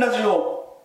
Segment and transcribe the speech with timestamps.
[0.00, 0.84] ラジオ。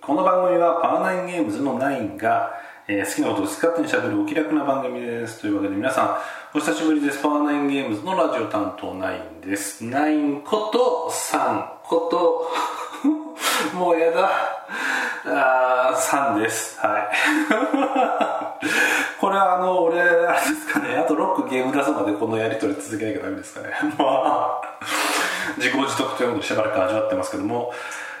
[0.00, 2.50] この番組はパワーナインゲームズのナインが、
[2.88, 5.40] えー好きなことを好き勝手にしゃべるお気楽な番組です。
[5.40, 6.20] というわけで皆さ
[6.52, 7.22] んお久しぶりです。
[7.22, 9.84] パワーナインゲームズのラジオ担当ナインです。
[9.84, 11.70] ナインことさん。
[11.84, 12.50] こと
[13.78, 14.30] もうやだ。
[15.26, 16.80] あーさんです。
[16.80, 17.08] はい。
[19.20, 20.96] これはあの俺あれですかね。
[20.96, 23.68] あと6ゲーム出すまでこのやり取り続けなきゃダメですかね。
[23.96, 24.60] まあ
[25.56, 27.72] 自己自得ということでしばらく味わってますけども、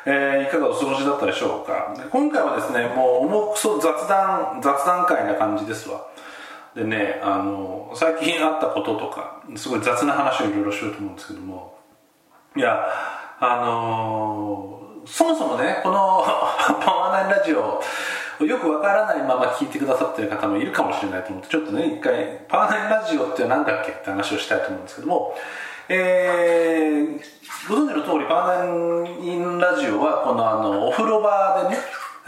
[0.06, 1.94] えーいかがお過ごしだったでしょうか？
[2.10, 6.06] 今回はですねもう重くそ雑談雑談会な感じですわ。
[6.74, 11.78] でねあの最近あったこととかすごい雑な話をいろいろしようと思うんですけども。
[12.56, 12.84] いや
[13.40, 16.24] あのーそもそもねこの
[16.82, 17.80] パワーナインラジオ
[18.44, 25.34] よくわからないまま聞いてくださってる方もいるかもしれないと思ってちょっとね一回パワーナインラジオって何だっけって話をしたいと思うんですけども。
[25.88, 29.23] えーご存知の通りパワーナイ
[29.58, 31.82] ラジオはこのあのお風呂場でね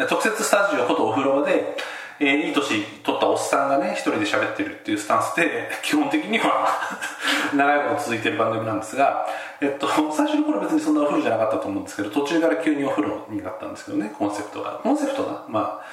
[0.09, 1.77] 特設スタジオことお風呂場で
[2.19, 6.69] えーいい年取ったおっさんがね一人で喋ってるっていうスタンスで基本的には
[7.55, 9.27] 長いこと続いてる番組なんですが、
[9.61, 14.81] えっと、最初の頃別にそんなお風呂じゃなかったと思うんですけど途中から急にお風呂になったんですけどねコンセプトが。
[14.83, 15.42] コンセプトが？
[15.48, 15.86] まあ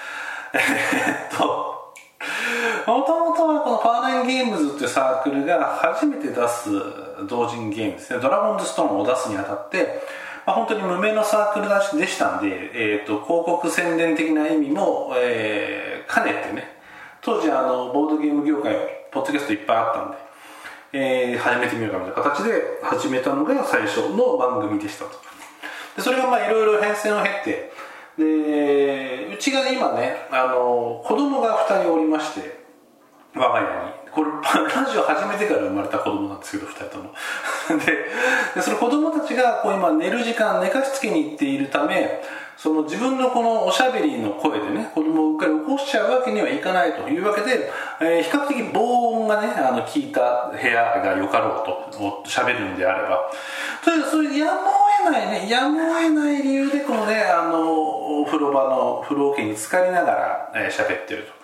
[0.58, 0.60] え
[1.34, 1.74] っと
[2.86, 6.70] もともとはこのパーナインゲームズっていうサークルが初めて出す
[7.28, 8.20] 同人ゲームですね。
[8.20, 10.02] ドラゴンズストーンを出すにあたって、
[10.46, 16.68] まあ、本当に無名のサークルでしたんで、えー、と広告宣伝的な意味も、えー兼ねてね
[17.22, 18.76] 当時あのボードゲーム業界
[19.10, 20.18] ポッドキャストいっぱいあったんで、
[20.92, 25.12] えー始めてみようかみたいな形で始めたのが最初の番組でしたと。
[25.96, 27.72] でそれがまあいろいろ変遷を経て
[28.18, 32.60] でうちが今ねあの子供が2人おりまして
[33.34, 33.93] 我が家に。
[34.14, 37.12] これラジオ始めてから生まれた子供なんですけど2人とも。
[38.56, 42.22] でその子供たちがこう今寝る時間寝かしつけに行っているため
[42.56, 53.20] その自分のこのおしゃべりの声でね子供をうっかり起こしちゃうわけにはいかないというわけで、えー比較的防音がねあの効いた部屋がよかろうとおしゃべるんであれば。
[53.84, 54.64] とりあえずそれやむを
[55.06, 61.43] 得ないねやむを得ない理由でこのねあのお風呂場の風呂桶に浸かりながら喋、えー喋ってると。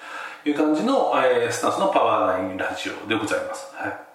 [0.50, 4.10] いう感じの、えースタンスのパワーナインラジオでございます、はい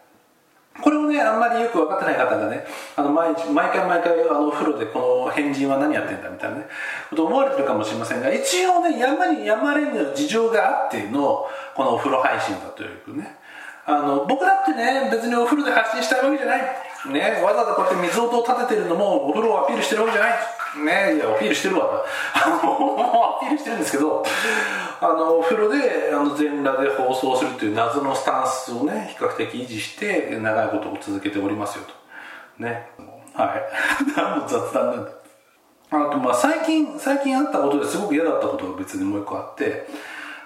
[0.83, 2.65] これをね、あんまりよく分かってない方がね、
[2.97, 6.67] あの毎日、毎回毎回、あの、お風呂でこの変人は何やってんだみたいなね、
[7.11, 11.47] こと思われてるかもしれませんが、一応ね、山に山れぬ事情があっての、
[11.77, 13.37] このお風呂配信だというね。
[13.87, 16.61] あの、僕だってね、別にお風呂で発信したいわけじゃない。
[17.12, 20.38] ね、わざわざこうやって水音を立ててるのも、お風呂をアピールしてるわけじゃない。
[21.12, 22.03] ね、いや、アピールしてるわ。
[22.34, 24.25] アピールしてるんですけど、
[25.00, 31.92] あの、お風呂で、あの、全裸で放送するという謎のスタンスをね、比較的維持して、長いことを続けておりますよと。
[32.62, 32.91] ね。
[33.34, 33.62] はい。
[34.16, 35.10] 何の雑談なんだ。
[35.91, 39.86] あと、まあ、最近、最近あったことですごく嫌だったことが別にもう一個あって、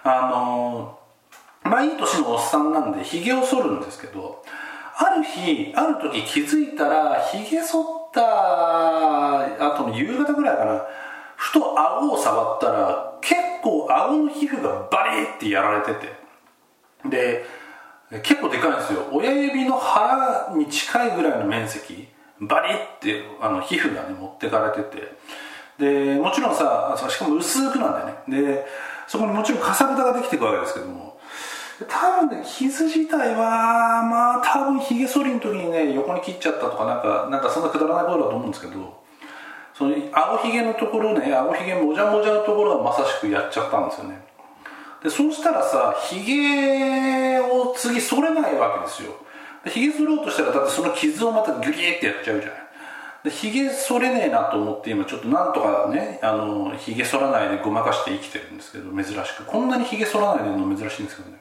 [0.02, 0.98] あの、
[1.62, 4.42] まあ、いい年のおっさんなんで、髭を剃るんですけど、
[5.00, 10.82] ある日、ある時気づいたら、髭剃った後の夕方ぐらいかな、
[11.36, 16.18] ふと顎を触ったら、結構顎の皮膚がバリってやられてて。
[17.08, 17.44] で、
[18.24, 19.06] 結構でかいんですよ。
[19.12, 22.08] 親指の腹に近いぐらいの面積、
[22.40, 25.16] バリってあの皮膚がね、持ってかれてて。
[25.78, 28.42] で、もちろんさ、しかも薄くなんだよね。
[28.42, 28.66] で、
[29.06, 31.07] そこにもちろんかさぶたができていくわけですけども、
[31.86, 38.98] 多分ね、傷自体は、まあ多分髭剃りの時にね、横に切っちゃったとかなんか、なんかそんなくだらないことだと思うんですけど、
[39.74, 44.20] その青ひげのところね、青ひげもじゃもじゃのところはまさしくやっちゃったんですよね。
[45.04, 49.12] で、そうしたらさ、ひげを次剃れないわけですよ。
[49.66, 52.58] ひげ剃ろうとしたら、だってその傷をまたギュギーってやっちゃうじゃない。
[53.22, 59.44] で、ひげ剃れねえなと思って今ちょっとなんとかね、あの、ひげ剃らないでごまかして生きてるんですけど、珍しく。
[59.44, 61.38] こんなにひげ剃らないでの珍しいんですけどね。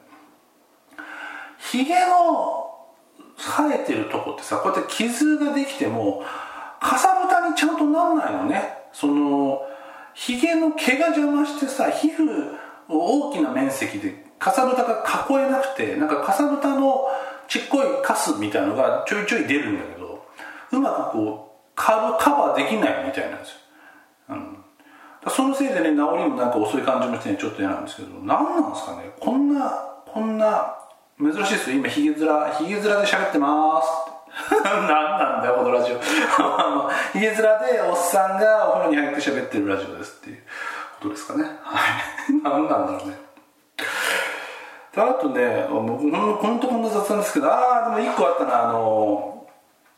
[1.58, 2.68] ひげの
[3.36, 6.22] 生えてるとこってさ、こうやって傷ができても、
[6.80, 8.78] かさぶたにちゃんとなんないのね。
[8.92, 9.60] その、
[10.14, 12.56] ひげの毛が邪魔してさ、皮膚
[12.88, 17.06] を大きな面積でかさぶたが囲えなくて、なんかかさぶたの
[17.48, 20.24] ちっこいカスみたいのがちょいちょい出るんだけど、
[20.72, 23.56] うまくこう、カカバーできないみたいなんですよ。
[24.30, 24.58] うん
[25.26, 29.70] そのせいでね、治りもなんか遅い感じもしてね、ちょっと嫌なんですけど、何なんですかね、こんな、
[30.06, 30.78] こんな、
[31.18, 33.88] 珍しいですよ、今、ヒゲ面、ヒゲ面で喋ってます。
[34.62, 35.98] 何なんだよ、このラジオ。
[37.12, 40.36] ヒゲ面でおっさんがお風呂に入って喋ってるラジオですっていう
[41.00, 41.44] ことですかね。
[41.62, 42.32] はい。
[42.44, 43.18] 何なんだろうね。
[44.96, 49.44] あとね、もうほんほんとこんな雑談ですけど、ああ、でも一個あったな、あの、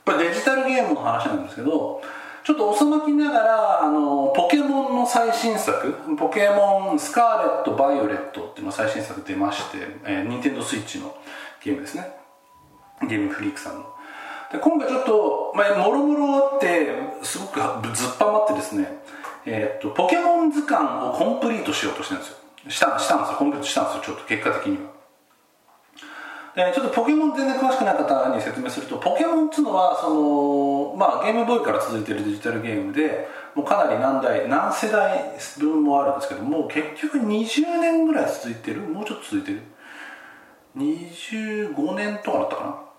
[0.04, 2.00] これデジタルゲームの話なんですけど、
[2.42, 11.14] ちょっと遅まきながらあのポケモンの最新作ポケモンスカーレット・バイオレットっていうの最新作出まして、えー、ニンテンドースイッチの
[11.62, 12.06] ゲームですね。
[13.08, 13.86] ゲームフリークさんの。
[14.52, 16.88] で今回ちょっと、まあ、もろもろあって
[17.22, 17.60] すごく
[17.94, 18.88] ずっぱまってですね、
[19.46, 22.36] えー、っとポケモン図鑑をコンプリートしようとしてるんですよ。
[22.68, 23.36] したしたんですよ。
[23.38, 24.02] コンプリートしたんですよ。
[24.02, 24.99] ちょっと結果的には。
[26.54, 38.80] でちょっとポケモン全然詳しくない方に説明するとポケモンっていうのはその、まあ、ゲームボーイから続いてるデジタルゲームでもうかなり何代何世代分もあるんですけども結局20年ぐらい続いてる？
[38.80, 39.62] もうちょっと続いてる
[40.76, 42.90] ？25年とかだったか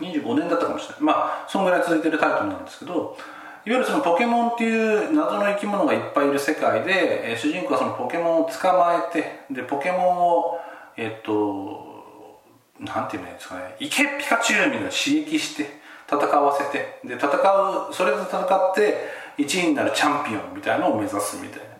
[0.00, 1.02] な？25年だったかもしれない。
[1.02, 3.16] まあそのぐらい続いてるタイトルなんですけど
[3.64, 10.58] いわゆるそのポケモンっていう謎の生き物がいっぱいいる世界で、えー、主人公はそのポケモンを捕まえてでポケモンを
[10.96, 11.91] えっと
[12.82, 21.72] なんていうんですかね「いけピカチュウ!」みたいな刺激して戦わせてで戦うそれで戦って1位になるチャンピオンみたいなのを目指すみたいな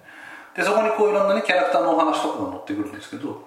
[0.54, 3.46] でそこにこういろんなねキャラクターのお話とかが載ってくるんですけど、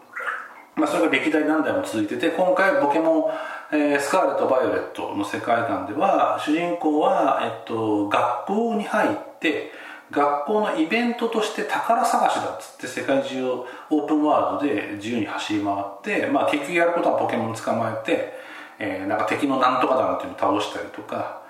[0.76, 3.32] まあ、それが歴代何代も続いてて今回ポケモ
[3.72, 9.72] ン、えー、スカーレット・バイオレットの世界観では主人公は、えっと、学校に入って
[10.12, 18.34] 学校のイベントとして宝探しだっつって世界中をオープンワールドで自由に走り回って、まあ、結局やることはポケモン捕まえて、
[18.78, 21.42] えー、なんか敵のなんとかだなんていうのを倒したりとか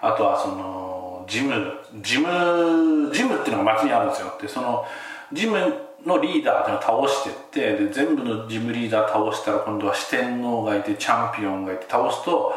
[0.00, 1.72] あとはそのジム
[2.02, 4.28] ジムジムっていうのが街にあるんですよ。
[4.28, 4.84] ってその
[5.32, 5.58] ジム
[6.04, 12.52] のリーダーっていうのを倒してってで全部のジムリーダー倒したら今度は四天王がいてチャンピオンがいて倒すと、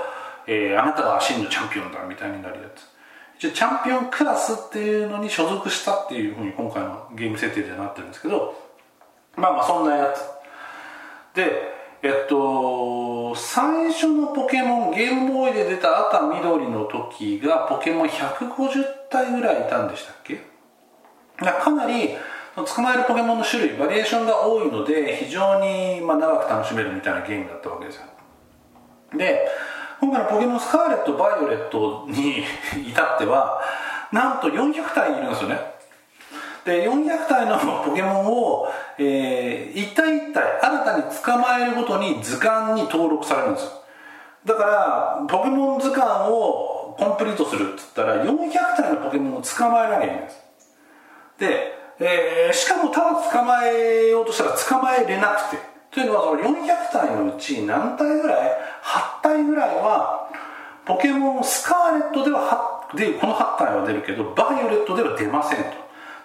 [0.45, 2.96] えー、あなたが真のチャンピオンだみたいになるやつ。
[3.39, 8.55] チャンピオンクラスっていうのに所属したっていうふうに今回のゲーム設定ではなってるんですけど
[9.35, 11.35] まあまあそんなやつ。
[11.35, 20.41] でえっと最初のポケモンゲームボーイで出た赤緑の時がポケモン150体ぐらいいたんでしたっけ？
[21.37, 22.15] かなり
[22.55, 28.03] 捕まえるポケモンの種類バリエーションが多いので非常にまあ長く楽しめるみたいなゲームだったわけですよ。
[29.15, 29.47] で
[29.99, 32.43] 今回のポケモンスカーレット・バイオレットに
[32.89, 33.61] 至っては
[34.11, 35.59] なんと400体いるんですよね。
[36.65, 38.67] で400体のポケモンを、
[38.99, 43.71] えー、一体一体新たに捕まえるごとに図鑑に登録されるんですよ。
[44.45, 50.37] だからポケモン図鑑をコンプリートするっつったら400体のポケモンを捕まえなきゃいけないんです。
[51.39, 55.76] で、えー、しかもただ捕まえようとしたら捕まえれなくて。
[55.91, 58.51] というのはその400体のうち何体ぐらい
[58.83, 60.29] ？8体ぐらいは
[60.85, 65.71] ポケモンスカーレットではでこの8体は出るけどバイオレットでは出ませんと。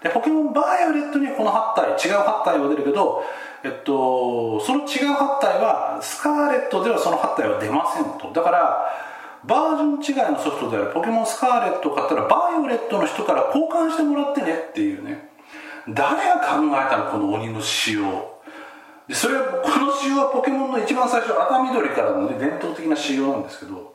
[0.03, 3.23] でポケモンバイオレットにはこの8体違う8体は出るけど
[3.65, 8.33] えっとその違う8体はスカーレットではその8体は出ませんと。
[8.33, 8.85] だから
[9.45, 15.31] バージョン違いのソフトであるポケモンスカーレットを買ったらバイオレットの人から交換してもらってねっていうね。
[15.89, 18.32] 誰が考えたのこの鬼の仕様。
[19.13, 23.93] でそれはこの仕様はポケモンの一番最初赤緑からの、ね、伝統的な仕様なんですけど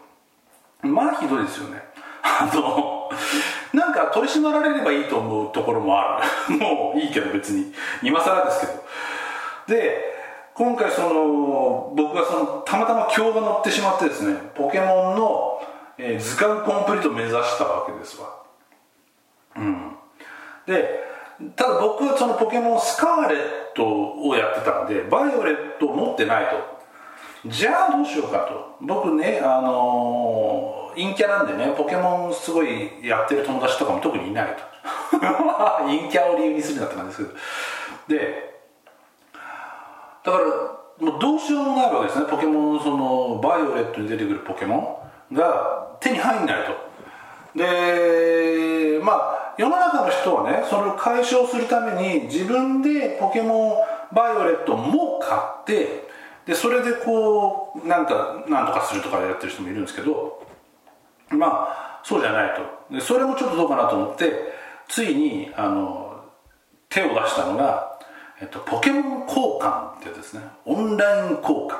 [0.83, 1.81] まあひどいですよね。
[2.21, 3.09] あの
[3.73, 6.53] なんか取り締まられればいいと思うところもある。
[6.55, 7.73] もういいけど別に。
[8.03, 8.73] 今更ですけど。
[9.79, 10.15] で
[10.53, 15.61] 今回その僕がそのたまたま今日が乗ってしまってですねポケモンの、
[15.97, 18.27] えー、図鑑コンプリートを目指したわけですわ。
[19.55, 19.97] うん。
[20.67, 21.06] で
[21.55, 23.39] ただ僕はそのポケモンスカーレッ
[23.75, 23.85] ト
[24.27, 26.77] をやってたんでバイオレットを持ってないと。
[27.49, 28.77] じゃあどうしようかと。
[28.81, 34.63] 僕ねあのー、陰キャなんでねポケモンすごいやってる友達とかも特にいないと。
[35.85, 37.35] 陰キャを理由にするんだって感じです
[38.07, 38.19] けど。
[38.19, 38.57] で
[40.23, 40.45] だから
[40.99, 42.25] もうどうしようもないわけですね。
[42.27, 46.87] ポケモンそのバイオレットに出てくるポケモンが手に入んないと。
[47.55, 56.07] でまあ世の中の人はねそれを解消するために自分でポケモンバイオレットも買って
[56.45, 60.41] でそれでこうなんかなんとかするとかやってる人もいるんですけど
[61.29, 62.95] まあそうじゃないと。
[62.95, 64.31] でそれもちょっとどうかなと思って
[64.87, 66.23] ついにあの
[66.87, 67.99] 手を出したのが、
[68.39, 70.41] えっと、ポケモン交換ってやつですね。
[70.65, 71.75] オンライン交換。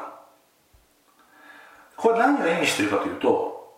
[1.96, 3.78] これ何を意味してるかというと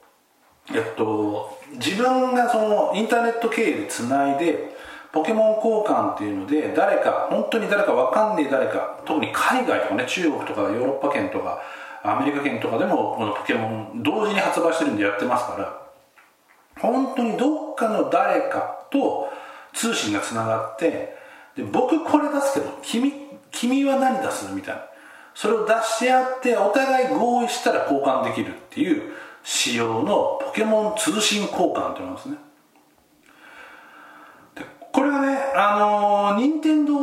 [0.74, 4.76] えっと自分がそのインターネット経由でつないで
[5.12, 11.62] ポケモン交換っていうので誰か本当に誰か分かんねえ誰か特に海外とかね中国とかヨーロッパ圏とか
[12.04, 15.82] アメリカ圏とかでもこのポケモン同時に発売してるんでやってますから
[16.80, 19.30] 本当にどっかの誰かと
[19.74, 21.18] 通信がつながって
[21.56, 23.14] で僕これ出すけど君
[23.52, 24.90] 君は何出すみたいな。
[25.40, 32.38] それを出し合ってお互い合意したら交換できるっていう仕様のポケモン通信交換っていうのですね。
[35.56, 36.94] あの任天堂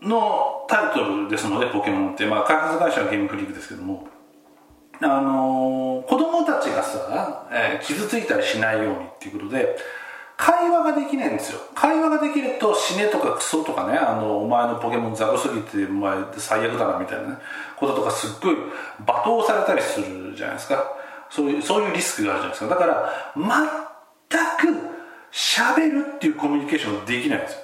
[0.00, 4.08] のタイトルですのでポケモンって、まあ、開発会社はゲームフリークですけども。
[5.00, 9.76] あの子供たちがさ、えー、傷ついたりしないようにっていうことで
[10.36, 11.60] 会話ができないんですよ。
[11.72, 17.36] 会話ができると死ねとかクソとかねあのお前のポケモンザコすぎてお前最悪だなみたいな、ね、
[17.76, 18.56] こととかすっごい
[19.06, 20.97] 罵倒されたりするじゃないですか。
[21.30, 22.74] そういうそういうリスクがあるじゃないですか。
[22.74, 24.88] だから全く
[25.32, 27.58] 喋るっていうコミュニケーションできないんですよ。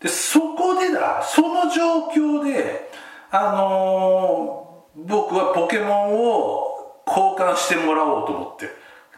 [0.00, 2.90] でそこでだその状況で
[3.30, 8.68] あのー、僕はポケモンを交換してもらおうと思って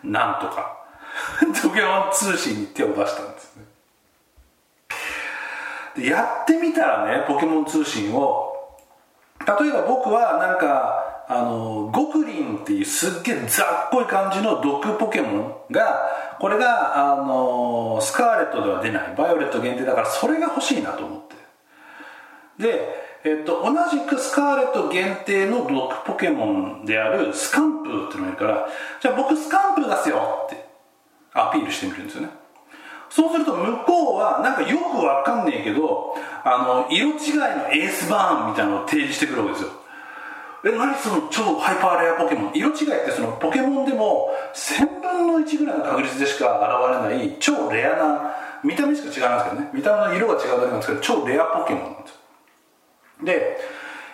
[0.05, 0.79] なんとか
[1.63, 3.65] ポケモン通信に手を出したんですね。
[5.97, 8.55] でやってみたらねポケモン通信を
[9.41, 16.09] 例えば僕はなんかあのゴクリンっていうすっげえざっこい感じの毒ポケモンが
[16.41, 19.15] これがあのスカーレットでは出ない。
[19.17, 21.21] バイオレット限定だからそれが欲しいなと思っ
[22.57, 22.63] て。
[22.63, 28.69] で、えっと、同じくスカーレット限定の毒ポケモンであるスカンプーってのがいるから
[29.01, 30.67] じゃあ僕スカンプー出すよって。
[31.35, 32.31] アピールしてみるんですよね。
[33.11, 39.71] そうすると向こうはなんかよくわかんねえけどあの色違いのエースバーンみたいなのを提示してくるわけですよ。
[40.65, 42.53] え何その超ハイパーレアポケモン？
[42.55, 48.35] 色違いってそのポケモンでも1000分の1ぐらいの確率でしか現れない超レアな
[48.65, 49.71] 見た目しか違いますけどね。
[49.73, 52.17] 見た目の色が違うだけなんですけど超レアポケモンなんですよ。
[53.25, 53.59] で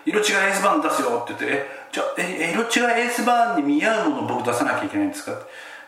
[0.06, 5.32] 色違いエースバーン出すよって言ってえじゃあえ色違いエースバーンに見合うものを僕出さなきゃいけないんですか？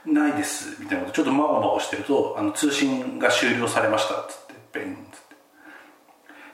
[0.07, 0.81] ないです。
[0.81, 1.17] みたいなこと。
[1.17, 5.37] ちょっとまごまごしてるとあの通信が終了されましたっつってベンっつって。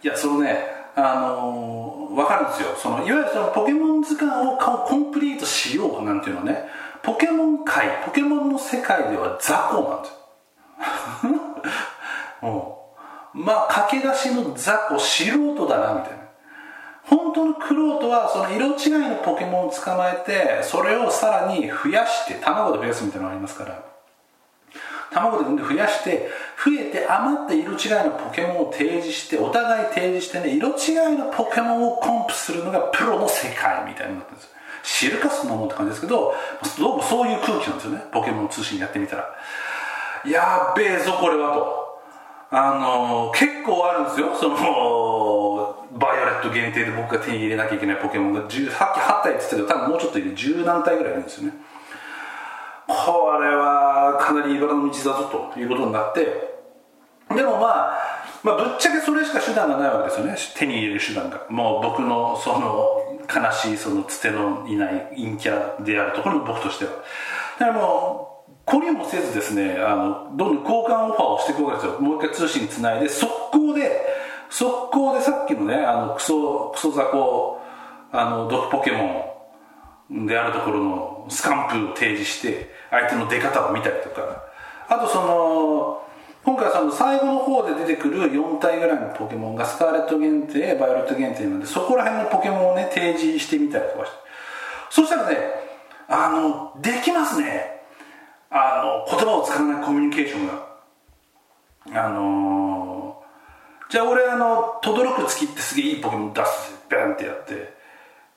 [0.02, 0.58] いやそのね
[0.96, 2.68] あのー、分かるんですよ。
[2.76, 6.64] そのいわゆるそのポケモン図鑑をコンプリートしようなんていうのはね。
[7.02, 10.12] ポケモン界ポケモンの世界では雑魚なんです
[11.26, 11.40] よ。
[12.48, 12.96] も
[13.34, 16.22] うまあ駆け出しの雑魚素人だなみたいな。
[17.04, 23.82] 本当のクロートはその色違いのポケモンを捕まえてそれをさらに増やして卵で増やすみたいなのがありますから。
[25.12, 26.28] 卵で産んで増やして
[26.64, 34.52] 増えて余った色違いのポケモンを提示してお互い提示してね色違いのポケモンをコンプするのがプロの世界みたいになってるんです。
[34.82, 36.34] 知るかそんなもんって感じですけど
[36.78, 38.02] どうもそういう空気なんですよね。
[38.12, 39.28] ポケモン通信やってみたら。
[40.24, 41.82] やべえぞこれはと。
[42.54, 44.36] あの、結構あるんですよ。
[44.38, 48.40] そのバイオレット限定で僕が手に入れなきゃいけないポケモンが。
[48.42, 51.54] さっき8体って言ったけど多分もうちょっといる10何体ぐらいいるんですよね。
[52.92, 56.52] これはかなり茨の道だぞということになって
[57.34, 60.36] でもまあまあ、ぶっちゃけそれしか手段がないわけですよね。
[60.56, 61.46] 手に入れる手段が。
[61.48, 66.90] もう僕のその悲しいそのつてのいない陰キャであるところの僕としては。
[67.60, 72.00] だからもう懲りもせずですねあのどんどん交換オファーをしていくわけですよ。
[72.00, 74.02] もう一回通信つないで速攻で
[74.50, 77.60] 速攻でさっきのねあのクソクソ雑魚
[78.10, 79.31] あの毒ポケモン
[80.12, 84.42] であるところのスカンプを提示して相手の出方を見たりとか。
[84.88, 86.02] あとその
[86.44, 94.16] 今回その最後の方で出てくる4体ぐらいのポケモンがスカーレット限定バイオレット限定なんでそこら辺のポケモンをね提示してみたりとかして。
[94.90, 95.38] そしたらね
[96.08, 97.80] あのできますね。
[98.50, 100.72] あの言葉を使わないコミュニケーションが。
[101.94, 107.72] あのー、じゃあ俺あの轟く月ってすげえいいポケモン出すバンってやって。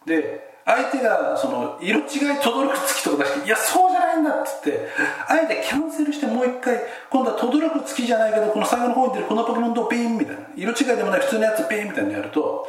[0.05, 2.05] で相手がその色違い
[2.41, 4.87] 轟く月とか出して「いやそうじゃないんだ」っつって
[5.27, 6.81] あえてキャンセルしてもう一回
[7.11, 12.67] 今度は轟く月じゃないけどこの最後の方に出るこのポケモンとピンみたいな色違いでもない普通のやつピンみたいなのやると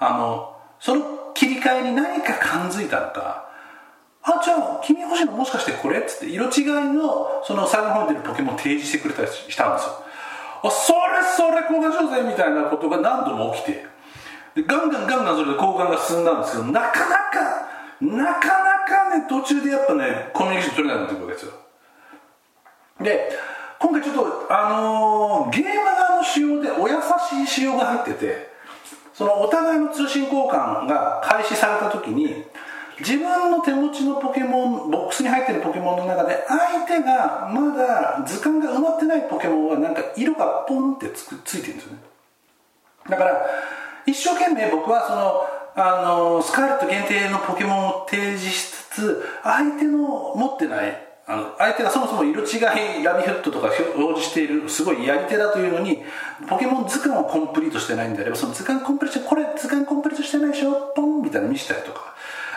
[0.00, 1.02] あのその
[1.34, 3.44] 切り替えに何か感づいたのか
[4.24, 6.00] あじゃあ君欲しいのもしかしてこれ？
[6.00, 9.92] っつって色違いのその最後の方に出るポケモン提示してくれたりしたんですよ。
[10.64, 10.98] あそれ
[11.36, 13.86] それ交換しようぜみたいなことが何度も起きて
[14.58, 17.68] でガンガンガンガンそれで交換が進んだんですけどなかなか
[18.00, 21.52] なかなかね途中でやっぱねコミュニケーション取れなくなってくるわけですよ。
[23.00, 23.30] で
[23.78, 28.50] 今回ちょっとあのー、ゲーム側の仕様でお優しい仕様が入ってて
[29.14, 32.44] そのお互いの通信交換が開始された時に
[32.98, 41.98] 自分の手持ちのポケモンボックスに入ってるポケモンの中で相手がまだ図鑑が埋まってないポケモンはなんか色がポンってつくついてるんですよね。
[43.08, 43.46] だから
[44.10, 52.56] 一生懸命僕はそのあのスカーレット限定のポケモンを提示しつつ相手の持ってないあの相手がそもそも色違
[53.00, 55.98] いラビフットとか表示しているすごいやり手だというのに
[56.48, 60.92] ポケモン図鑑をコンプリートしてないんであればその図鑑コンプリートこれ図鑑コンプリートしてないでしょ？
[60.96, 62.14] ポンみたいなの見せたりとか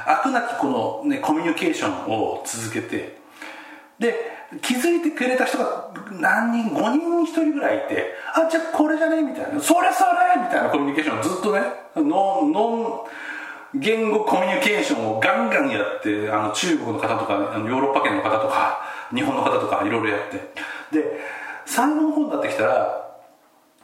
[0.08, 3.20] 飽くなきこの、ね、コミュニケーションを続けて。
[4.00, 4.31] で
[4.62, 9.22] 気づいてくれた人が何人5人に1人ぐらいいてあじゃあこれじゃね？
[9.22, 9.60] みたいな。
[9.62, 10.42] それそれ！
[10.42, 11.20] みたいなコミュニケーション。
[11.20, 11.62] をずっとね
[11.96, 13.06] ノンノ
[13.76, 18.82] ン言語コミュニケーションをガンガンやってあの中国の方とかヨーロッパ圏の方とか
[19.14, 20.38] 日本の方とかいろいろやって。
[20.92, 21.20] で
[21.66, 23.08] 最後の方になってきたら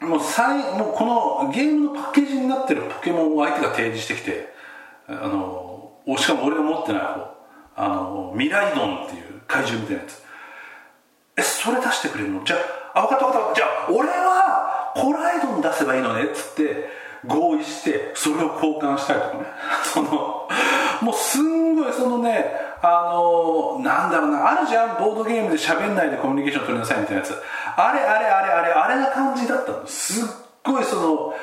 [0.01, 1.05] もう最もうこ
[1.45, 4.53] のゲームのパッケージになってるポケモンを相手が提示してきて
[5.07, 7.38] あのしかも俺が持ってない方。
[7.79, 10.26] あのミライドンっていう怪獣みたいなやつ。
[11.38, 12.44] えそれ出してくれるの？
[12.44, 12.58] じゃ
[12.94, 13.56] あ分かった分かった。
[13.56, 16.24] じゃあ俺はコライドン出せばいいのね？
[16.24, 16.89] っつって
[17.25, 19.44] 合意してそれを交換したりとかね。
[19.86, 20.10] その
[21.01, 22.51] もうすんごいそのね
[22.82, 24.51] あのなんだろうな。
[24.51, 24.98] あるじゃん？
[24.98, 27.34] ボードゲームで喋んないでコミュニケーション取りなさいみたいなやつ。
[27.75, 29.86] あれあれあれあれあれな感じだったの。
[29.86, 30.27] すっ
[30.63, 31.34] ごいその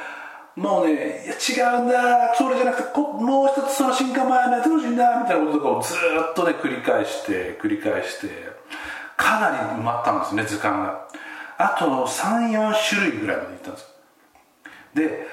[0.56, 2.34] もうねいや違うんだ。
[2.34, 5.20] それじゃなくてこもう一つその進化前のやつほしいんだ。
[5.20, 8.53] みたいなこととかをずっとね繰り返して繰り返して。
[9.16, 11.08] かなり埋まったんですね図鑑が。
[11.56, 13.94] あと34種類ぐらいまでいったんです。
[14.94, 15.26] で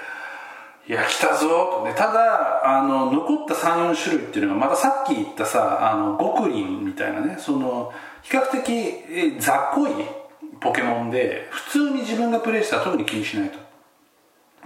[0.87, 1.93] いや来たぞと。
[1.95, 10.05] ただあの残った34種類っていうのがまたさっき言ったさあのゴクリンみたいなねその比較的え雑魚い
[10.59, 13.57] ポケモンで普通に自分がプレイしたら特に気にしないと。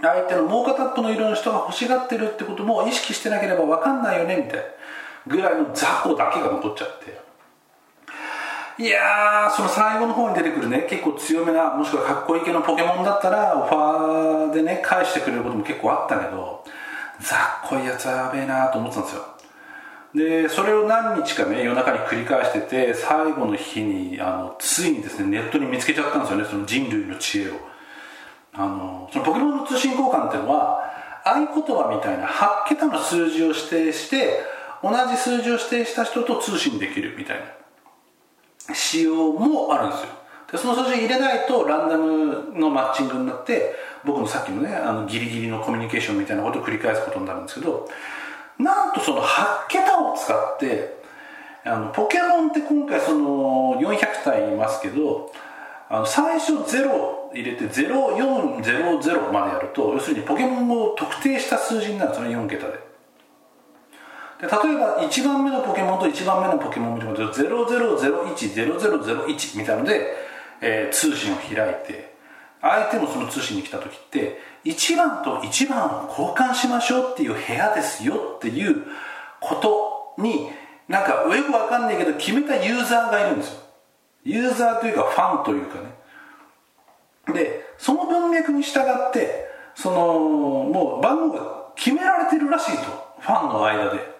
[0.00, 4.62] 相手のもう片っぽの色の人が欲しがってるってことも意識してなければ分かんないよねみたいな
[5.26, 7.25] ぐらいの雑魚だけが残っちゃって。
[8.78, 16.62] いやーその最後の方に出てくるね結構強めなもしくはかっこいい系のポケモンだったらオファーでね返してくれることも結構あったけど
[17.18, 17.34] 雑
[17.70, 19.22] 魚いやつはやべえなと思ってたんですよ。
[20.14, 27.52] でそれを何日かね夜中に繰り返してて最後の日にあのついにですねネットに見つけちゃったんですよねその人類の知恵を。
[28.52, 30.80] あのそのポケモンの通信交換っていうのは
[31.24, 34.40] 合言葉みたいな8桁の数字を指定して
[34.82, 37.44] 同じ数字を指定した人と通信できるみたいな。
[38.74, 40.06] 仕様もあるんですよ。
[40.50, 47.88] でその数字入れないとランダムのマッチングになって僕のさっきのねあのギリギリのコミュニケーションみたいなことを繰り返すことになるんですけど
[48.58, 50.96] なんとその8桁を使って
[51.64, 55.32] あのポケモンって今回その400体いますけど
[55.90, 62.95] あの最初0入れて0400までやると要するにポケモンを特定した数字になるんですね4桁で。
[64.40, 70.14] で例えば1番目のポケモンと1番目のポケモンを見ても00010001みたいなので、
[70.60, 71.54] えー、通信を開い
[71.86, 72.14] て
[72.60, 78.84] 相手もその通信に来た時って1番と1番を交換しましょうっていう部屋ですよっていう
[79.40, 80.50] ことに
[80.88, 83.60] なんかよくわかんないけど決めたユーザーがいるんですよ。
[84.24, 85.94] ユーザーというかファンというかね。
[87.34, 93.06] でその文脈に従ってそのもう番号が決められてるらしいと。
[93.20, 94.15] ファンの間で。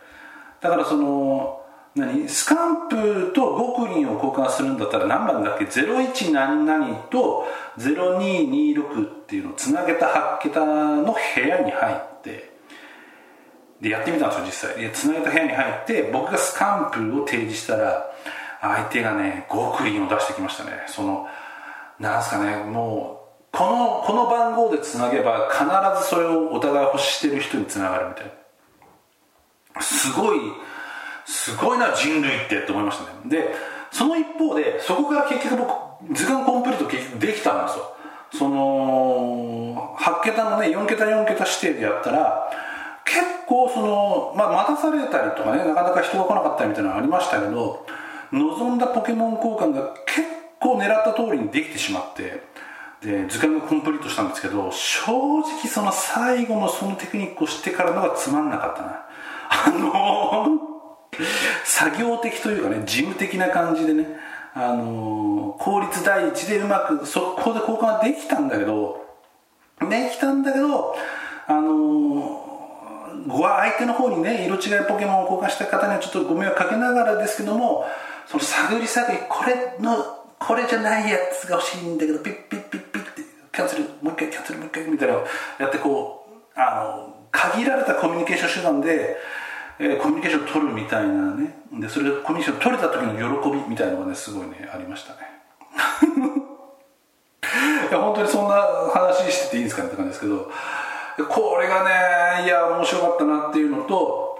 [0.66, 1.62] だからその
[1.94, 2.28] 何？
[2.28, 7.46] スカンプと5クリンを交換するんだったら何番だっけ？01何々と
[7.78, 12.52] 0226っていうのをつなげた8桁の部屋に入って
[13.80, 14.82] でやってみたんですよ実際。
[14.82, 18.10] でつなげた部屋に入って僕がスカンプを提示したら
[18.60, 20.72] 相手がね5クリンを出してきましたね。
[20.88, 21.28] その
[22.00, 25.64] なんすかねもうこのこの番号でつなげば必
[26.02, 28.32] ずそれをお互い欲してる人につながるみたいな。
[29.80, 30.38] すごい
[31.24, 33.10] すごいな人類ってって思いましたね。
[33.26, 33.54] で
[33.90, 37.92] その一方でそこから結局僕図鑑コンプリート結局できたんですよ。
[38.32, 42.50] その8桁のね4桁4桁指定でやったら
[43.04, 47.86] 結構その、まあ、待たされたりとかねなかなか人が来なかったりみたいなのありましたけど
[48.32, 50.26] 望んだポケモン交換が結
[50.60, 52.42] 構狙った通りにできてしまって
[53.00, 59.05] で図鑑がコンプリートしたんですけど正直その最後のそのテクニックを知ってからのがつまんなかったな。
[59.64, 60.60] あの
[61.64, 64.06] 作業的というかね事務的な感じでね
[64.54, 69.04] あの効率第一でうまく速攻で交換ができたんだけど
[69.80, 70.94] できたんだけど
[71.46, 72.42] あの
[73.28, 77.86] 相手の方にね色違いポケモンを交換した方にはちょっとご迷惑かけながらですけども
[78.26, 79.96] その探り探りこれの
[80.38, 85.14] これじゃないやつが欲しいんだけどピッピッピッピッってキャンセルもう一回キャンセルもう一回みたいな
[85.58, 89.16] やってこうあの限られたコミュニケーション手段で、
[89.78, 91.58] えー、コミュニケーション取るみたいなね。
[91.72, 95.18] でそれでコミュニケーション取れた時の喜びみたいなのがねすごいねありましたね。
[97.90, 98.56] いや本当にそんな
[98.92, 100.50] 話してていいんですかねって感じですけど
[101.28, 104.38] これがねいや面白かったなっていうのと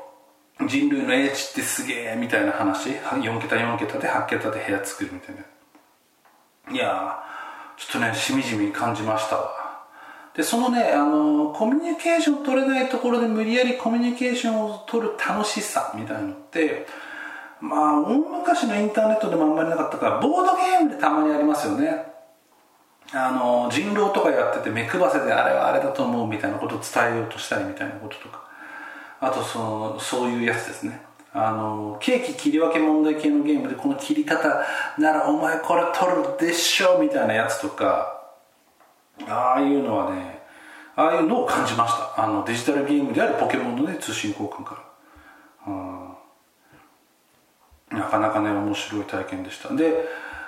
[0.66, 5.42] 人類の英知ってすげえみたいな話4桁4桁で8桁で部屋作るみたいな。
[6.72, 7.22] いや
[7.76, 9.65] ちょっとねしみじみ感じましたわ。
[10.36, 16.86] でそのねあのコミュニケーション取れないところで無理やりコミュニケーションを取る楽しさみたいなのって
[17.60, 22.14] まあ大昔のインターネットでもあんまりなかったからボードゲームでたまにありますよね。
[23.12, 28.46] あの人狼とかやってて目配せであれはあれだと思うみたいなことを伝えようとしたりみたいなこととか。
[29.20, 31.00] あとそのそういうやつですね。
[31.32, 34.64] あのケーキ切り分け問題系のゲームでこの切り方
[34.98, 38.15] ならお前これ取るでしょみたいなやつとか
[39.28, 40.42] ああいうのはね
[40.94, 42.22] ああいうのを感じました。
[42.22, 44.86] あのデジタルゲームであるポケモンのね通信交換から。
[47.88, 49.74] なかなかね面白い体験でした。
[49.74, 50.04] で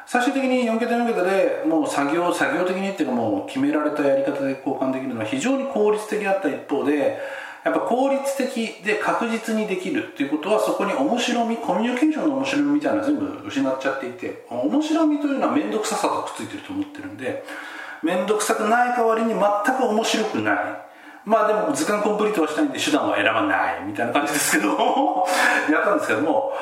[0.07, 7.19] 最終的に4桁4桁でもう作業作業的にっていうかもう決められたやり方で交換できるのは非常に効率的だった一方で
[7.65, 17.45] やっぱ効率的で確実にできるっていうことはそこに面白みコミュニケーションの面白みみたいなの全部失っちゃっていて面白みというのは面倒くささとくっついてると思ってるんで
[18.03, 19.41] 面倒くさくない代わりに全
[19.77, 20.57] く面白くない。
[21.25, 23.85] まあでも図鑑コンプリートはしたいんで手段は選ばない。
[23.85, 25.27] みたいな感じですけど。
[25.71, 26.53] やったんですけども。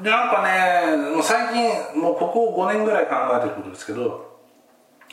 [0.00, 4.38] でなんかねもう最近もうここ5年ぐらい考えてることですけど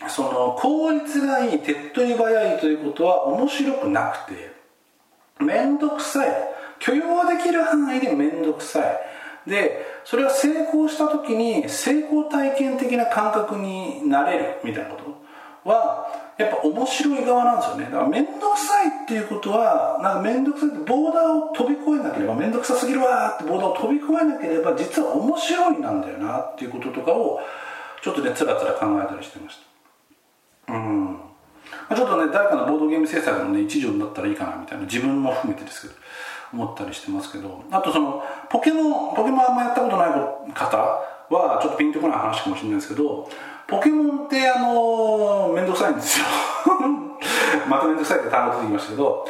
[0.08, 4.52] その効率がいい手っ取り早いということは面白くなくて
[5.40, 6.30] 面倒くさい。
[6.80, 9.00] 許容できる範囲で面倒くさい。
[9.50, 14.46] でそれが成功した時に成功体験的な感覚になれる。
[14.64, 15.05] みたいなこと
[15.65, 17.86] はやっぱ面白い側なんですよね。
[17.86, 27.39] だから面倒くさいっていうことはなんか面倒くさいってボーダーを飛び越えなければ面倒くさすぎるわってボーダーを飛び越えなければ実は面白いなんだよなっていうこととかを
[28.01, 29.58] ちょっとねつらつら考えたりしてまし
[30.67, 30.73] た。
[30.73, 31.17] うん。
[31.95, 35.93] ちょっとね誰かのボードゲーム制作のね一助になったらいいかなみたいな自分も含めてですけど
[36.54, 37.63] 思ったりしてますけど。
[37.71, 40.10] あとそのポケモンポケモンあんまやったことない
[40.54, 43.28] 方はちょっとピンとこない話かもしれないですけど
[43.67, 46.25] ポケモンってあの面倒くさいんですよ。
[47.67, 49.28] また面倒くさいって単語出てきましたけど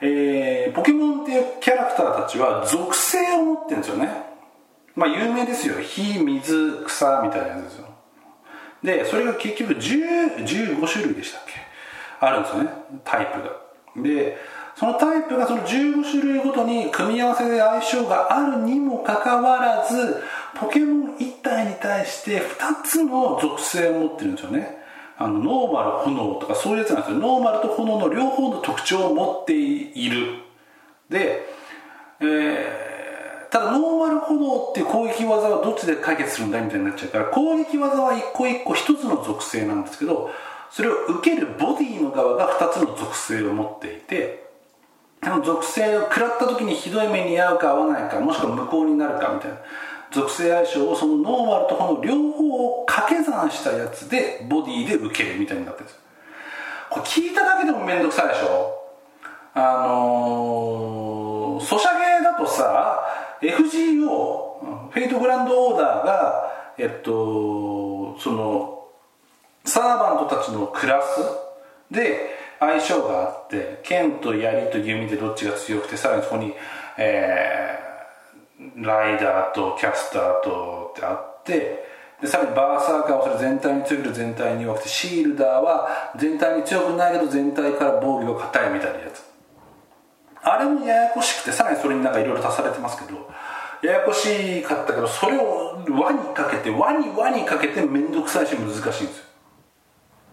[0.00, 4.08] えー、ポケモンっていうキャラクターたちは属性を持ってるんですよね。
[4.94, 5.74] まあ有名ですよ。
[5.80, 7.88] 火水草みたいなやつですよ。
[8.82, 11.54] でそれが結局10 15種類でしたっけ？
[12.20, 12.70] あるんですよね。
[13.04, 14.02] タイプが。
[14.02, 14.38] で
[14.76, 20.22] そのタイプがその15種類ごとに組み合わせで相性があるにもかかわらず
[20.56, 24.78] ポケモン1体に対して2つの属性を持ってるんですよね。
[25.18, 27.18] あのノーマル炎とかそういうやつなんですよ。
[27.18, 30.38] ノーマルと炎の両方の特徴を持っている。
[31.10, 31.44] で、
[32.20, 40.30] えー、ただノーマル炎って攻撃技はどっちで解決するんだみたいになっちゃうから攻撃技は一個一個一つの属性なんですけど
[40.70, 44.46] それを受けるボディの側が2つの属性を持っていて
[45.22, 49.58] その属性を食らった時にひどい目に遭うか合わないかもしくは無効になるかみたいな。
[50.10, 56.00] 属性相性をそのノーマルとこの両方を掛け算したやつでボディで受けるみたいになってるんです。
[56.90, 58.74] これ聞いただけでも面倒くさいでしょ？
[59.54, 63.00] あのー、ソシャゲだとさ
[63.42, 68.86] FGO フェイトグランドオーダーがえっとその
[69.64, 76.54] サーバントたちのクラスで相性があって剣と槍と弓でどっちが強くてさらにそこに、
[76.98, 77.87] えー、
[78.76, 81.84] ライダーとキャスターとってあって
[82.20, 89.22] でさらにバーサーカーはそれ全体に強くて全体に弱くてシールダーは全体に強くないけど全体から防御が硬いみたいなやつ。
[90.42, 93.30] あれもややこしくてさらにそれになんかいろいろ足されてますけど
[93.82, 99.24] ややこしかったけどそれを輪にかけて輪に輪にかけて面倒くさいし難しいんですよ。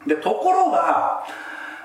[0.07, 1.25] でところが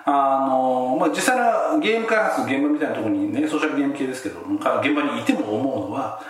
[0.04, 6.20] あのまあ、実際のゲーム開発現場みたいなところにねソーシャルゲーム系ですけど現場にいても思うのは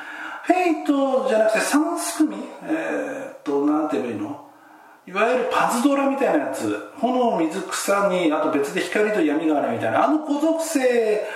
[0.45, 4.47] フェイトじゃなくて3すくみえー、っとなんて言えばいいの？
[5.07, 6.77] いわゆるパズドラみたいなやつ。
[6.99, 11.27] 炎水草にあと別で光と闇があるみたいなあの孤属性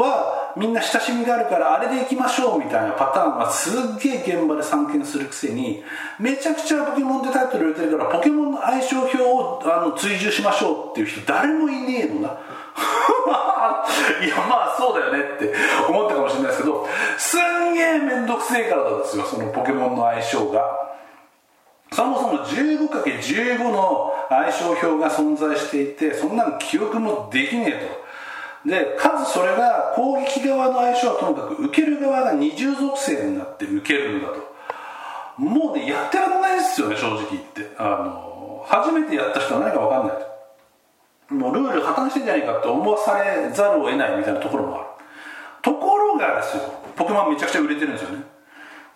[0.00, 5.82] はみんな親しみがあるからあれでいきましょうみたいなパターンがすっげえ現場で散見するくせに
[6.18, 12.28] めちゃくちゃポケモンってタイトル売れてるからポケモンの相性表をあの追従しましょうっていう人誰もいねえのな。
[14.24, 15.54] いやまあそうだよねって
[15.88, 20.90] 思ったかもしれないですけどすんげえ面倒くせえからなんですよそのポケモンの相性が。
[21.92, 28.09] そもそも 15×15 の相性表が存在していてそんなの記憶もできねえと。
[28.66, 34.50] でかつそれが攻撃側の相性はともかく受ける側が二重属性になって受けるんだと。
[35.38, 37.74] もうねやってられないですよね正直言って。
[37.78, 40.16] あの初めてやった人は何か分かんない
[41.28, 41.34] と。
[41.34, 44.84] もうルール破綻してんじゃないかって思わされざるを得ないみたいなところもある。
[45.62, 46.62] ところがですよ
[46.96, 48.24] ポケモンめちゃくちゃ売れてるんですよね。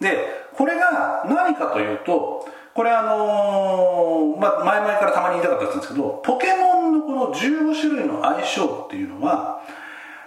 [0.00, 0.18] で
[0.52, 9.62] これが何かというとこれあのー、まあ、前々からたまに言いたかったんですけどポケモンのこの15種類の相性っていうのは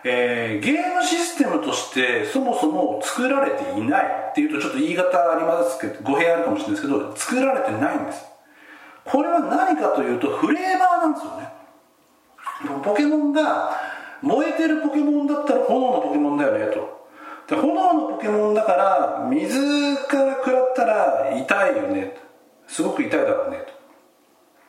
[0.10, 8.26] えー、ゲームシステムとしてそもそも作られていないっていうとちょっと言い方ありますけど語弊あるかもしれないですけど作られてないんです。
[9.04, 11.50] これは何かというとフレーバーなんですよね。
[12.84, 13.72] ポケモンが
[14.22, 17.08] 燃えてるポケモンだったら炎のポケモンだよねと。
[17.48, 22.16] で炎のポケモンだから水から食らったら痛いよね。
[22.16, 22.27] と
[22.68, 23.66] すごく痛いだろうね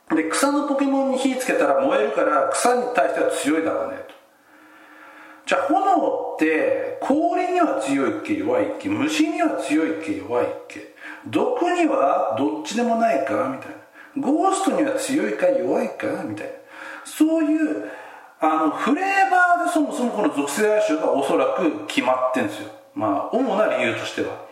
[0.09, 0.17] と。
[0.17, 4.15] で草のポケモンに火つけたら燃えるから草に対しては強いだろうねと。
[5.47, 10.95] じゃあ炎って氷には強いっけ弱いっけ虫には強いっけ弱いっけ
[11.27, 14.23] 毒にはどっちでもないかみたいな。
[14.23, 16.53] ゴーストには強いか弱いかみたいな。
[17.05, 17.91] そういう
[18.41, 22.71] あのフレーバーでそもそもこの属性相性がおそらく決まってんですよ。
[22.95, 24.48] まあ主な理由としては。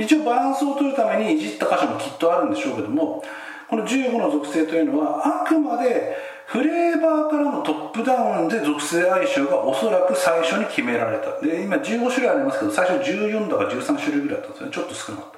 [0.00, 3.22] 一応バランスを取るためにいじった箇所もきっとあるんでしょうけども
[3.68, 11.40] この15の属性というのはあくまでフレーバーからのトップダウンで属性相性がおそらく最初に決められた。
[11.40, 14.66] で今15種類ありますけど最初14だか13種類ぐらいだったんですよ。
[14.66, 15.30] ねちょっと少なかっ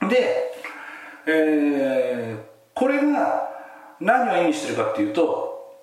[0.00, 0.08] た。
[0.08, 0.52] で、
[1.26, 2.38] えー、
[2.74, 3.48] これが
[4.00, 5.78] 何を意味してるかっていうと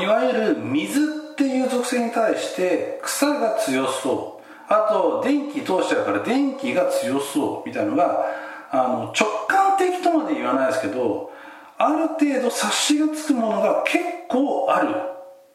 [0.00, 1.00] いわゆる水
[1.32, 4.35] っていう属性に対して草が強そう。
[4.68, 8.24] あと電気通しちゃうから電気が強そうみたいなのが
[8.70, 11.30] あの直感的とまで言わないですけど
[11.78, 14.94] ある程度察しがつくものが結構ある。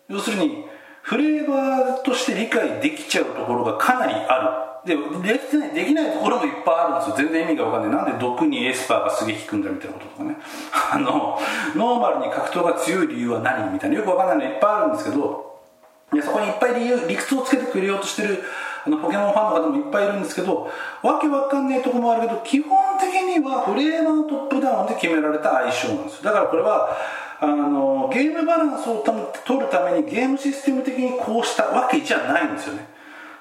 [0.07, 0.65] 要するに
[1.01, 4.95] フレーバーとして理解できちゃうところがかなりある。
[4.95, 7.15] でできないできないところもいっぱいあるんですよ。
[7.17, 8.05] 全然意味が分かんない。
[8.05, 10.37] なんで毒にエスパーがすげえ効くんだみたいなこととかね。
[10.93, 11.39] あの
[11.75, 13.97] ノーマルに格闘が強い理由は何みたいな。
[13.97, 15.59] よく分かんないのいっぱいあるんですけど
[16.13, 18.43] でそこにいっぱい理由理屈をつけてくれようとしてる
[18.85, 20.69] あのポケモンファンの方もいっぱいいるんですけど
[21.03, 26.89] わけわかんねえとこもあるけど基本的にはフレームのトップダウンで決められた相性なんですだからこれは
[27.39, 29.03] あのゲームバランスを
[29.45, 32.87] 取るためにゲームシステム的にこうしたわけじゃないんですよね。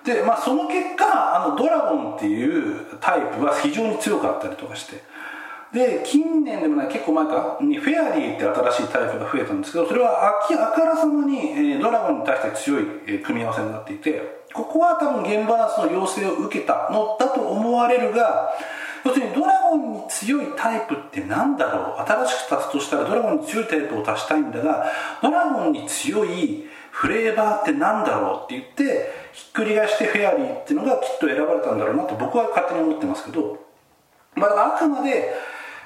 [0.05, 5.03] で、まあ、その結果あのドラゴンっていうタイプは非常に強かったりとかして
[5.73, 12.85] で近年でもない結構前かにフェアリーって新しいタイプが増えたんですけどそれはあきあからさまに、ドラゴンに対して強い、
[13.23, 18.51] 組み合わせになっていてここは多分ゲームバランスの要請を受けたのだと思われるが
[19.05, 22.07] 要するにドラゴンに強いタイプって何だろう？
[22.07, 24.91] 新しく足すとしたらドラゴンに強いタイプを足したいんだが
[25.23, 33.65] ドラゴンに強いフレーバーって何だろうって言ってひっくり返してフェアリーっていうのがきっと選ばれたんだろうなと僕は勝手に思ってますけど、
[34.35, 35.33] まあ、あくまで、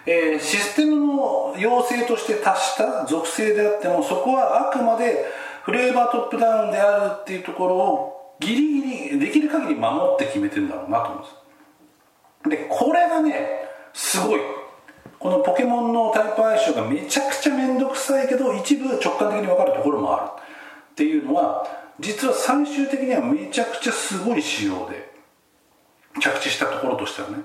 [0.07, 5.25] えー、システムの要請として足した属性であってもそこはあくまで
[5.65, 11.35] フレーバートップダウンであるっていうところをギリギリできる限り守って決めてるんだろうなと思うんです。
[12.51, 14.41] でこれがねすごい。
[15.19, 20.43] このポケモンのタイプ相性がめちゃくちゃ面倒くさいけど一部直感的に分かるところもある。
[20.93, 21.67] っていうのは
[21.99, 25.15] 実は最終的にはめちゃくちゃすごい仕様で
[26.21, 27.37] 着地したところとしてはね。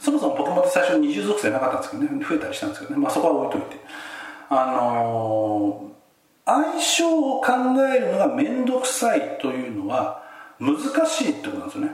[0.00, 3.00] そもそもポケモンって最初二重属性なかったんですけどね増えたりしたんですけどね。
[3.00, 3.80] まあそこは置いといて。
[4.48, 7.52] あのー、相性を考
[7.86, 10.24] えるのが面倒くさいというのは
[10.58, 11.92] 難しいってことなんですよね。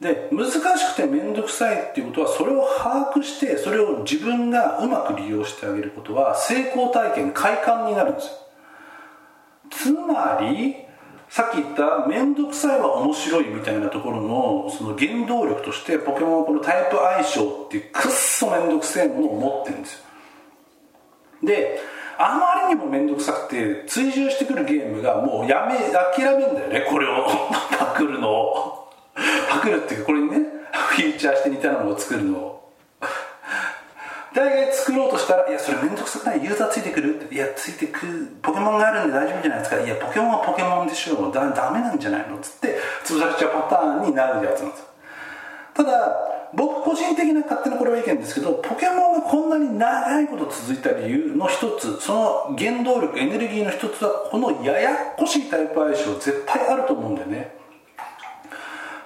[0.00, 0.58] で難し
[0.94, 8.32] くて面倒くさいっていうことはそれを把握してそれを自分がうまく利用してあげることは成功体験快感になるんですよ。
[9.70, 10.76] つまり
[11.32, 20.00] さっき言った面倒くさいは面白いみたいなところのその原動力としてポケモンはこのタイプ相性っていうくっそ面倒くさいものを持ってるんですよ。
[21.42, 21.80] で
[22.18, 27.24] あまりにも面倒くさくて追従してくるゲームがもうやめ諦めんだよねこれを。
[27.80, 28.90] パクるのを。
[29.48, 30.36] パクるっていうかこれにね
[30.70, 32.51] フィーチャーして似たようなものを作るのを。
[34.34, 36.42] 大概作ろうとしたら「いやそれ面倒くさくない？
[36.44, 44.86] ユーザーついてくる?」「いやついてくポケモンがあるんで大丈夫じゃないですか」「いやポケモンはポケモンでしょだダメなんじゃないの?」つって潰されちゃうパターンになるやつなんですよ。
[45.74, 46.16] ただ
[46.54, 57.61] 僕個人的な勝手なこれは意見ですけどポケモンがこんなに長いこと続いた理由の一つその原動力エネルギーの一つはこのややこしいタイプ相性絶対あると思うんだよね。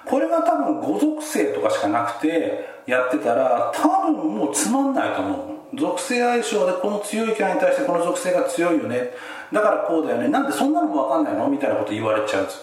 [0.09, 5.57] これが多分5属性とかしかなくてやってたら多分もうつまんないと思う。
[5.77, 9.11] 属性相性でこの強いキャラに対してこの属性が強いよね。
[9.51, 10.29] だからこうだよね。
[10.29, 12.61] なんでそんなのも分かんないのみたいなこと言われちゃうんです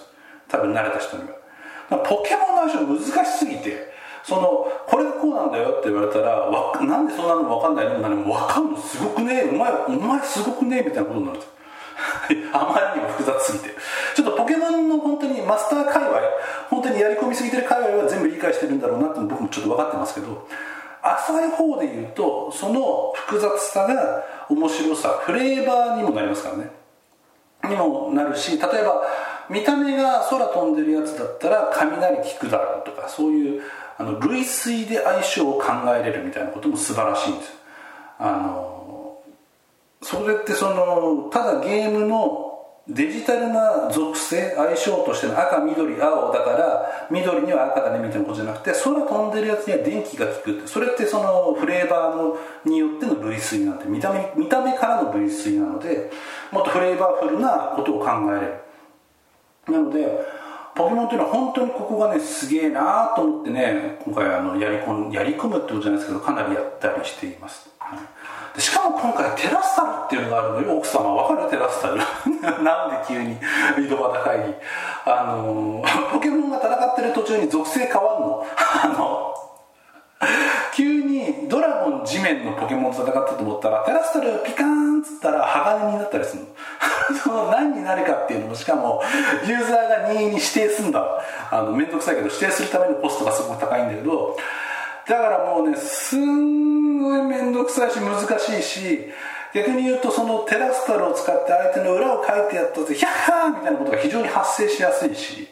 [0.48, 1.44] 多分慣れた人には。
[1.90, 3.92] ポケモンの相性難しすぎて
[4.24, 11.53] そのこれがこうなんだよって言われたらなんでそんなの分かんないの何も分かんのすごくねお前お前すごくねみたいなことになるんです
[12.52, 13.74] あまりにも複雑すぎて。
[14.14, 16.20] ちょっとポケモンの本当にマスター界隈
[16.70, 20.46] 本当にやり込みすぎてる界隈は全部理解してるんだろうなって僕もちょっと分かってますけど
[21.02, 26.70] 浅い方で言うとその複雑さが面白さフレーバーにもなりますからね。
[27.68, 29.02] にもなるし例えば
[29.48, 33.62] 見た目が空飛んでるやつだったら雷効くだろうとかそういう
[33.96, 37.52] あの類推で相性を考えれるみたいなことも素晴らしいんです
[38.18, 38.73] あの
[40.04, 42.50] それってそのただゲームの
[42.86, 52.36] デジタルな属性相性としての赤緑青だから緑には赤だねみたいなことじゃなくて空飛んでるやつには電気が効くってそれってそのフレーバーの
[52.66, 56.10] によっての類推なんで見た目見た目からの類推なので
[56.52, 58.64] もっとフレーバーフルなことを考えれる。
[59.72, 60.06] なので
[60.74, 67.98] ポケモンっていうのは本当にここがねすげえなと思ってね今回あのやり込やり込むってことじゃないですけどかなりやったりしています、はい、
[68.58, 70.78] しかも今回テラスタルっていうのがあるのよ。
[70.78, 71.96] 奥様分かるテラスタル？
[72.62, 73.32] なんで急に
[73.84, 74.54] 井戸端会議？
[75.06, 78.46] あのポケモンが戦ってる途中に属性変わんの？
[78.82, 79.34] あの
[80.74, 86.48] 急にドラゴン地面のポケモンと戦ったと思ったらテラスタルピカーンっつったら鋼になったりするの。
[87.22, 89.02] その何になるかっていうのもしかも
[89.46, 91.04] ユーザーが任意に指定すんだ。
[91.50, 94.36] あの面倒くさいけど指定するためのコストがすごく高いんだけど
[95.08, 99.00] だからもうねすんごい面倒くさいし難しいし
[99.54, 105.48] 逆に言うとそのテラスタルを使って相手の裏を書いてやったぜヒャッハーみたいなことが非常に発生しやすいし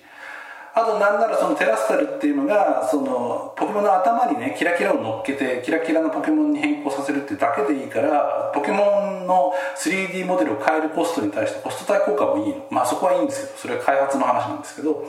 [0.74, 12.66] あとなんならそのテラスタルっていうのがそのポケモンの頭にねキラキラを乗っけてキラキラのポケモンに変更させるってだけでいいからポケモンの 3D モデルを変えるコストに対してコスト対効果もいいの。
[12.70, 15.06] まあそこはいいんですけどそれは開発の話なんですけど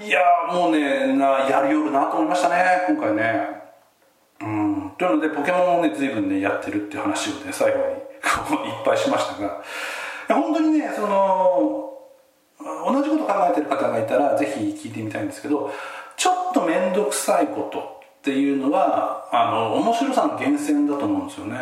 [0.00, 3.60] いやもうねなやるよるなと思いましたね今回ね。
[4.40, 4.92] うん。
[4.96, 9.62] というのでポケモンをね随分ねやってるっていう話をね最後にこういっぱいしましたが。
[10.28, 11.90] 本当にねその
[12.60, 15.70] 同じこと考えてる方がいたらぜひ聞いてみたいんですけど
[16.16, 21.58] ちょっと面倒くさいことっていうのはあの面白さの源泉だと思うんですよね。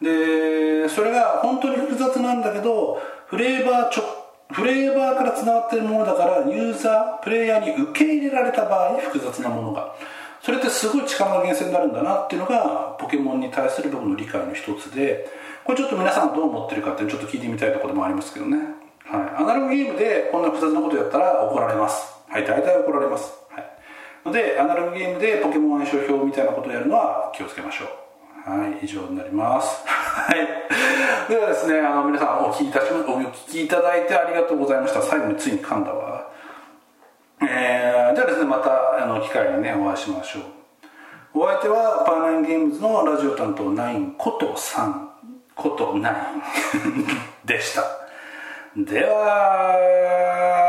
[0.00, 4.21] でそれが本当に複雑なんだけどフレーバーちょ
[4.52, 9.94] フレーバーからつながってるものだからユーザープレイヤーに受け入れられた場合複雑なものが。
[10.42, 15.28] それってすごい力の源泉になるんだなっていうのがポケモンに対する僕の理解の一つで。
[15.64, 18.58] これちょっと皆さんどう思ってるかってちょっと聞いてみたいところもありますけどね。
[19.04, 22.12] はい、アナログゲームでこんな複雑なことやったら怒られます。
[22.28, 22.44] はい。
[22.44, 23.64] 大体怒られます、はい、
[24.24, 28.01] のでアナログゲームでポケモン相性表みたいなことをやるのは気をつけましょう。
[28.44, 29.82] はい以上になります。
[29.86, 31.30] はい。
[31.30, 35.00] ではですねあの皆さんお聞きいたしお聞きいただいてありがとうございました。
[35.00, 36.26] 最後についに噛んだわ。
[37.40, 40.42] えー、ではですねまたあの機会にねお会いしましょう。
[41.34, 44.92] お相手はパーナインゲームズのラジオ担当9こと3
[45.54, 46.14] こと9
[47.46, 47.82] でした。
[48.76, 50.61] では